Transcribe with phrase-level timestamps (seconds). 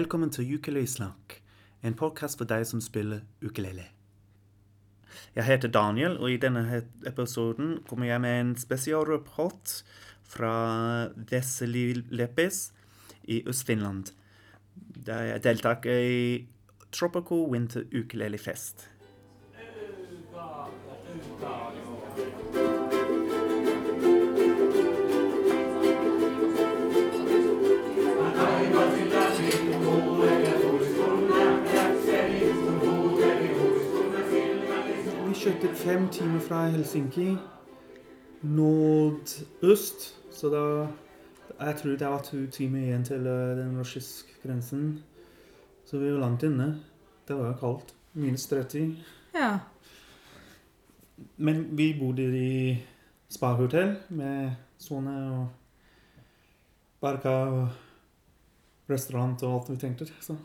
[0.00, 1.34] Velkommen til Ukulele-snakk,
[1.84, 3.82] en podkast for deg som spiller ukulele.
[5.34, 6.62] Jeg heter Daniel, og i denne
[7.04, 9.74] episoden kommer jeg med en spesialrapport
[10.24, 10.54] fra
[11.28, 12.62] Veseli-Lepis
[13.28, 14.14] i Øst-Finland,
[15.04, 16.48] der jeg deltaker i
[16.96, 18.40] Tropical Winter Ukulele
[35.80, 37.36] fem timer fra Helsinki
[38.42, 40.88] nordøst, så da
[41.66, 45.04] Jeg tror det var to timer igjen til eh, den russiske grensen.
[45.84, 46.80] Så vi var langt inne.
[47.28, 47.94] Det var kaldt.
[48.14, 48.96] Minus 30.
[49.34, 49.58] Ja.
[51.36, 52.78] Men vi bodde i
[53.28, 55.48] spahotell med sånne og
[57.00, 57.68] barka og
[58.90, 60.08] restaurant og alt vi tenkte.
[60.20, 60.36] Så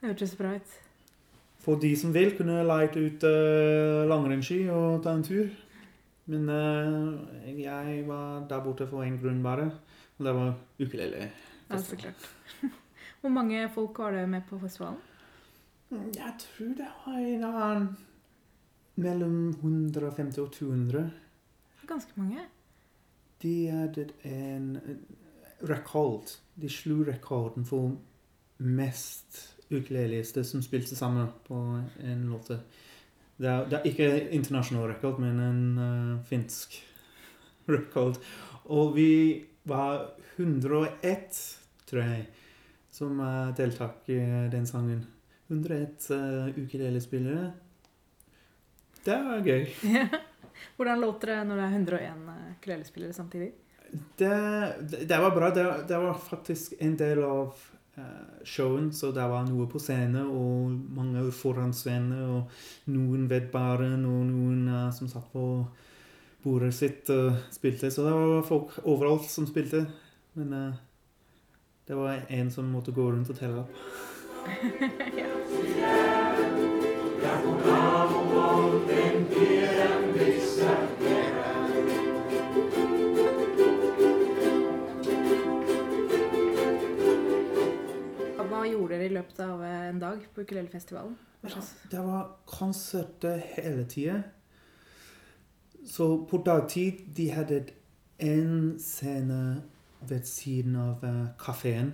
[0.00, 0.87] Det hørtes bra ut.
[1.60, 5.48] For de som vil, kunne leid ut uh, langrennsski og ta en tur.
[6.28, 9.70] Men uh, jeg var der borte for én grunn bare,
[10.18, 11.30] og det var ukulele.
[11.70, 12.28] Ja, så klart.
[13.20, 15.00] Hvor mange folk var det med på festivalen?
[15.90, 17.88] Jeg tror det var en annen
[18.94, 21.10] mellom 150 og 200.
[21.88, 22.40] Ganske mange.
[23.42, 24.78] De hadde en
[25.68, 26.38] rekord.
[26.60, 27.96] De slo rekorden for
[28.58, 31.56] mest ukulelister som spilte sammen på
[32.04, 32.50] en låt.
[33.38, 36.74] Det er, det er ikke internasjonal record, men en uh, finsk
[37.70, 38.18] record.
[38.66, 39.12] Og vi
[39.68, 41.38] var 101,
[41.86, 42.26] tror jeg,
[42.90, 44.18] som uh, deltok i
[44.50, 45.04] den sangen.
[45.48, 47.52] 101 uh, ukulelespillere.
[49.04, 49.70] Det var gøy.
[50.76, 52.28] Hvordan låter det når det er 101
[52.58, 53.52] ukulelespillere samtidig?
[53.90, 54.28] Det,
[54.80, 55.50] det, det var bra.
[55.50, 57.77] Det, det var faktisk en del av eh,
[58.44, 64.04] showen, så det var noe på scenen, og mange foran scenen, og noen ved baren,
[64.08, 65.44] og noen uh, som satt på
[66.44, 67.90] bordet sitt og spilte.
[67.90, 69.86] Så det var folk overalt som spilte.
[70.38, 70.78] Men uh,
[71.88, 73.74] det var en som måtte gå rundt og telle opp.
[75.78, 76.17] Hva
[90.08, 91.18] dag på ukulelefestivalen?
[91.42, 91.48] Ja,
[91.90, 94.22] Det var konserter hele tida.
[95.86, 97.64] Så på dagtid de hadde
[98.18, 99.62] en scene
[100.08, 101.04] ved siden av
[101.38, 101.92] kafeen.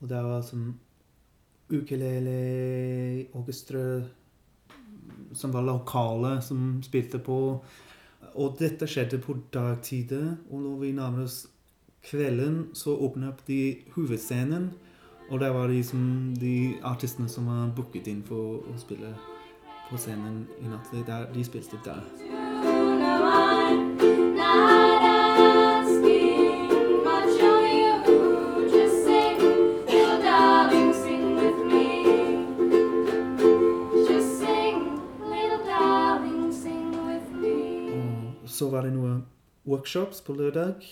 [0.00, 0.80] Og det var som
[1.68, 4.04] ukuleleorkestre
[5.32, 7.64] som var lokale, som spilte på.
[8.34, 10.36] Og dette skjedde på dagtid.
[10.50, 11.46] Og når vi nærmer oss
[12.02, 14.70] kvelden, så åpner de hovedscenen.
[15.30, 19.10] Og det var de, som, de artistene som var booket inn for å spille
[19.90, 20.88] på scenen i natt.
[21.04, 22.00] Der, de spilte der.
[38.42, 39.20] Og så var det noen
[39.68, 40.88] workshops på lørdag.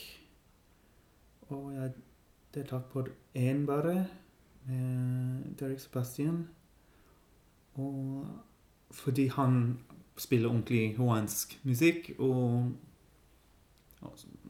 [1.49, 1.97] Og jeg
[2.55, 3.97] deltok på én bare,
[4.67, 6.49] Derek Sebastian.
[7.75, 8.27] Og
[8.91, 9.79] fordi han
[10.17, 12.73] spiller ordentlig hawaiiansk musikk, og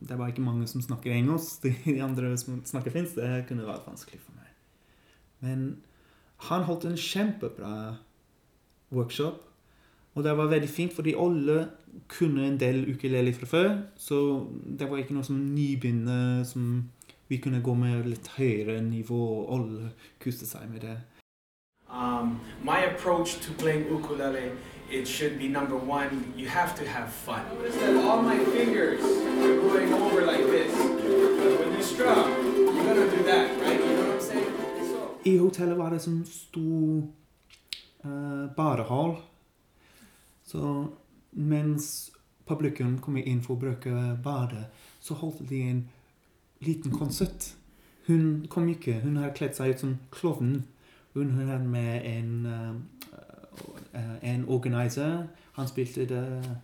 [0.08, 1.62] det var ikke mange som snakker engelsk.
[1.84, 4.52] De andre som snakker finsk, det kunne vært vanskelig for meg.
[5.40, 5.66] Men
[6.48, 7.96] han holdt en kjempebra
[8.90, 9.42] workshop.
[10.14, 11.68] Og det var veldig fint, fordi alle
[12.08, 13.70] kunne en del ukulele fra før.
[13.96, 16.86] Så det var ikke noe som nybegynner som
[17.28, 19.90] vi kunne gå med litt høyere nivå, og alle
[20.22, 20.96] koste seg med det.
[21.88, 24.52] Um, my approach to playing ukulele,
[24.90, 27.40] it should be number one, you have to have fun.
[27.54, 30.72] Notice that all my fingers are going over like this.
[30.74, 33.80] But when you strum, you're gonna do that, right?
[33.80, 34.52] You know what I'm saying?
[34.90, 35.30] So.
[35.30, 37.02] I hotellet var det som stor
[38.04, 39.16] uh, badehall.
[40.44, 40.86] Så
[41.30, 42.10] mens
[42.46, 44.66] publikum kom inn for å bruke badet,
[45.00, 45.88] så holdt de en
[46.60, 47.54] liten konsert.
[48.06, 49.00] Hun kom ikke.
[49.02, 50.64] Hun har kledd seg ut som klovn.
[51.14, 55.26] Hun er med en, uh, en organizer.
[55.52, 56.56] Han spilte det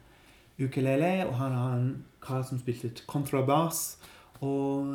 [0.60, 3.98] ukulele, og han har en kar som spilte kontrabass.
[4.40, 4.94] Og,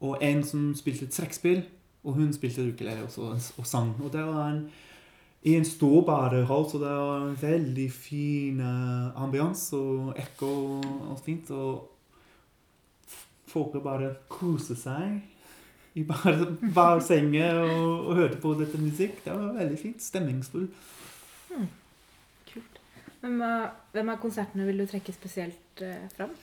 [0.00, 1.64] og en som spilte trekkspill.
[2.04, 3.96] Og hun spilte ukulele også, og sang.
[4.04, 4.68] Og det var en,
[5.42, 10.52] i en stor badehall, så det var en veldig fin uh, ambians og ekko
[11.10, 11.50] og fint.
[11.50, 11.97] Og
[13.48, 15.18] folk bare kose seg
[15.98, 19.24] i bare barsenget og, og hørte på dette musikk.
[19.24, 20.02] Det var veldig fint.
[20.02, 20.68] Stemningsfull.
[22.52, 22.80] Kult.
[23.20, 26.36] Hvem av, hvem av konsertene vil du trekke spesielt eh, fram?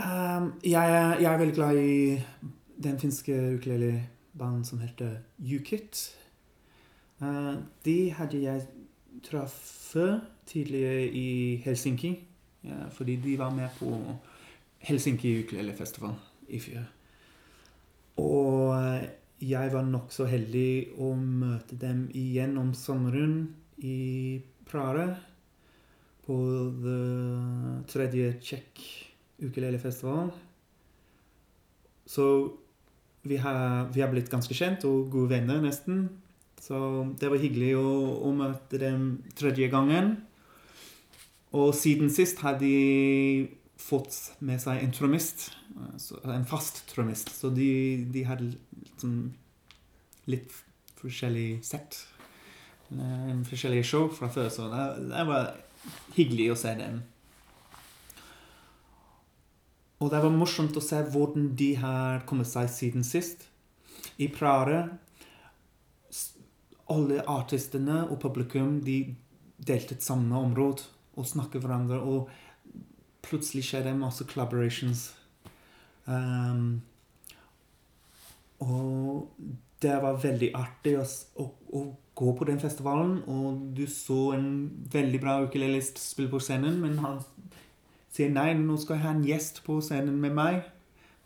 [0.00, 2.22] Um, jeg, jeg er veldig glad i
[2.80, 6.02] den finske ukulele-banden som heter UKIT.
[7.20, 8.66] Uh, de hadde jeg
[9.26, 9.58] traff
[10.46, 12.12] tidligere i Helsinki,
[12.64, 13.90] ja, fordi de var med på
[14.88, 16.14] Helsinki ukulelefestival
[16.48, 16.86] i fjor.
[18.20, 19.08] Og eh,
[19.40, 23.42] jeg var nokså heldig å møte dem igjen om sommeren
[23.80, 25.08] i Praha
[26.26, 26.36] på
[26.84, 26.98] the
[27.90, 28.82] tredje tsjekk
[29.48, 30.30] ukulelefestival.
[32.06, 32.26] Så
[33.22, 36.08] vi har, vi har blitt ganske kjent og gode venner, nesten.
[36.60, 36.76] Så
[37.20, 37.88] det var hyggelig å,
[38.28, 39.06] å møte dem
[39.36, 40.18] tredje gangen.
[41.56, 43.48] Og siden sist har de
[43.80, 45.50] fått med seg en trommist.
[45.92, 47.32] altså En fast trommist.
[47.34, 47.70] Så de,
[48.12, 48.52] de hadde
[48.84, 49.14] liksom
[50.30, 50.52] litt
[51.00, 52.02] forskjellig sett.
[52.92, 55.54] eh, En forskjellige show fra før, så det, det var
[56.18, 57.00] hyggelig å se dem.
[60.00, 63.46] Og det var morsomt å se hvordan de har kommet seg siden sist.
[64.20, 64.86] I Praha
[66.90, 69.14] Alle artistene og publikum de
[69.60, 70.82] delte et samme område
[71.20, 72.00] og snakket hverandre.
[72.00, 72.30] Og
[73.30, 75.10] plutselig skjer det masse collaborations.
[76.06, 76.82] Um,
[78.60, 79.30] og
[79.82, 81.06] det var veldig artig å,
[81.72, 81.84] å,
[82.20, 84.50] gå på den festivalen, og du så en
[84.92, 87.22] veldig bra ukulelist spille på scenen, men han
[88.12, 90.60] sier nei, nå skal jeg ha en gjest på scenen med meg.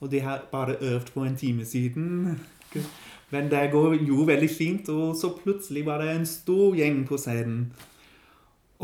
[0.04, 2.38] Og de har bare øvd på en time siden.
[3.32, 7.16] Men det går jo veldig fint, og så plutselig var det en stor gjeng på
[7.18, 7.72] scenen.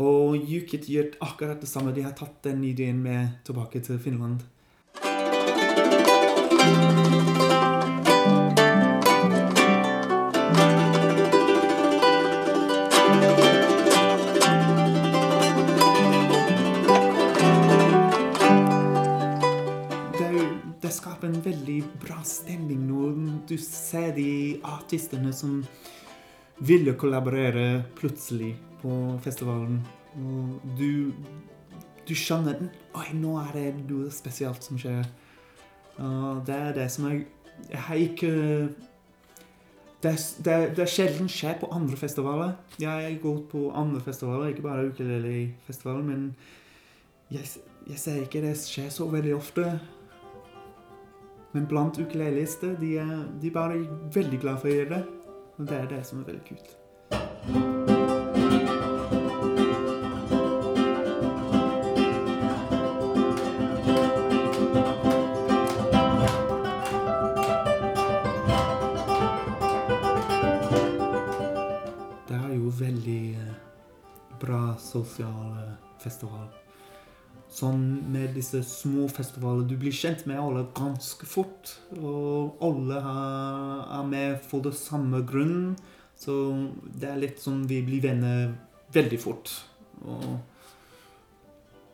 [0.01, 1.93] Og Yukit gjør akkurat det samme.
[1.93, 4.41] De har tatt den ideen med tilbake til Finland.
[20.81, 25.61] Det skaper en veldig bra stemning når du ser de artistene som
[26.59, 29.81] ville kollaborere plutselig på festivalen.
[30.19, 31.13] Og du,
[32.07, 32.67] du skjønner
[32.97, 35.05] Oi, nå er det noe spesielt som skjer.
[36.01, 38.31] Og det er det som Jeg har ikke
[40.01, 42.55] det, det, det sjelden skjer på andre festivaler.
[42.81, 46.23] Jeg har gått på andre festivaler, ikke bare ukulele-festivalen, men
[47.31, 47.45] jeg,
[47.85, 49.67] jeg ser ikke det skjer så veldig ofte.
[51.53, 53.77] Men blant ukulelister, de er, de er bare
[54.15, 55.03] veldig glad for å gjøre det.
[55.61, 56.77] Og det er det som er veldig kult.
[72.27, 73.53] Det er jo veldig eh,
[74.39, 76.70] bra sosial festivaler.
[77.61, 81.75] Sånn med disse små festivalene Du blir kjent med alle ganske fort.
[81.99, 85.75] Og alle er med for det samme grunn.
[86.17, 86.33] Så
[86.97, 88.55] det er litt sånn vi blir venner
[88.93, 89.53] veldig fort.
[90.01, 90.31] Og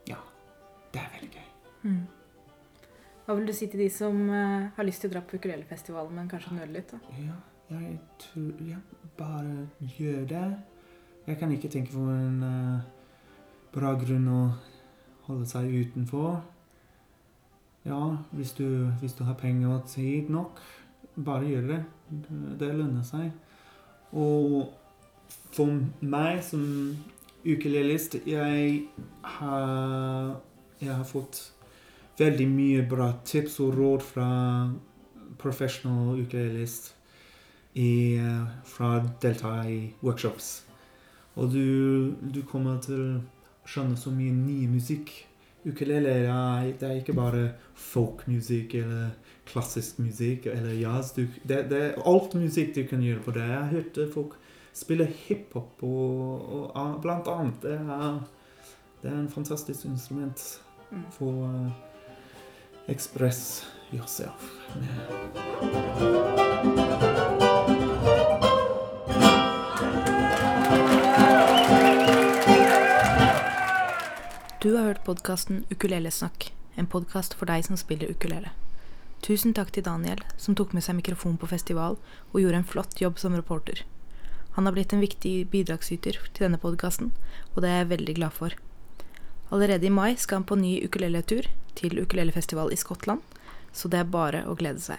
[0.07, 0.19] ja.
[0.93, 1.49] Det er veldig gøy.
[1.87, 2.05] Mm.
[3.27, 6.15] Hva vil du si til de som eh, har lyst til å dra på ukulelefestivalen,
[6.15, 6.93] men kanskje nøler litt?
[6.95, 7.19] da?
[7.19, 7.37] Ja,
[7.75, 8.79] jeg tror Ja,
[9.19, 10.45] bare gjør det.
[11.27, 12.85] Jeg kan ikke tenke på en uh,
[13.75, 14.41] bra grunn å
[15.27, 16.41] holde seg utenfor.
[17.87, 20.59] Ja, hvis du, hvis du har penger og tid nok,
[21.25, 21.83] bare gjør det.
[22.59, 23.31] Det, lønner seg.
[24.11, 24.73] Og
[25.55, 26.63] for meg som
[27.47, 28.89] ukulelist, jeg
[30.79, 31.39] jeg har fått
[32.17, 34.27] veldig mye bra tips og råd fra
[35.37, 36.93] professional ukulelist
[37.77, 40.63] i, eh, fra å delta i workshops.
[41.37, 43.21] Og du, du kommer til
[43.67, 45.11] å skjønne så mye ny musikk.
[45.67, 47.41] Ukulele er, det er ikke bare
[47.75, 49.09] folkmusikk eller
[49.47, 51.11] klassisk musikk eller jazz.
[51.17, 53.43] Du, det, det er alt musikk du kan gjøre på det.
[53.43, 54.37] Jeg har hørt eh, folk
[54.77, 57.59] spille hiphop og, og ah, blant annet.
[57.65, 58.21] Det er,
[59.01, 60.45] det er en fantastisk instrument
[60.91, 61.03] Mm.
[61.11, 61.71] for uh,
[62.87, 64.51] express yourself.
[74.57, 76.47] Du har hørt podkasten Ukulelesnakk,
[76.81, 78.49] en podkast for deg som spiller ukulele.
[79.21, 81.99] Tusen takk til Daniel, som tok med seg mikrofon på festival
[82.31, 83.83] og gjorde en flott jobb som reporter.
[84.55, 87.11] Han har blitt en viktig bidragsyter til denne podkasten,
[87.53, 88.57] og det er jeg veldig glad for.
[89.53, 93.21] Allerede i mai skal han på ny ukuleletur til ukulelefestival i Skottland,
[93.69, 94.97] så det er bare å glede seg.